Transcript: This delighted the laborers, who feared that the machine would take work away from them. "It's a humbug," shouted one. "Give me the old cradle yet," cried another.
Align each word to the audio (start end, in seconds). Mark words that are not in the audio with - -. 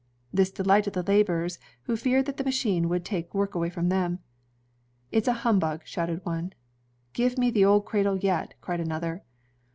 This 0.33 0.49
delighted 0.49 0.93
the 0.93 1.03
laborers, 1.03 1.59
who 1.83 1.95
feared 1.95 2.25
that 2.25 2.37
the 2.37 2.43
machine 2.43 2.89
would 2.89 3.05
take 3.05 3.35
work 3.35 3.53
away 3.53 3.69
from 3.69 3.89
them. 3.89 4.17
"It's 5.11 5.27
a 5.27 5.33
humbug," 5.45 5.83
shouted 5.85 6.25
one. 6.25 6.53
"Give 7.13 7.37
me 7.37 7.51
the 7.51 7.65
old 7.65 7.85
cradle 7.85 8.17
yet," 8.17 8.55
cried 8.61 8.79
another. 8.79 9.21